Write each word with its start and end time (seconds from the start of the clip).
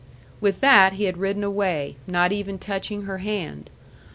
With 0.39 0.61
that 0.61 0.93
he 0.93 1.03
had 1.03 1.17
ridden 1.19 1.43
away, 1.43 1.95
not 2.07 2.31
even 2.31 2.57
touching 2.57 3.03
her 3.03 3.19
hand. 3.19 3.69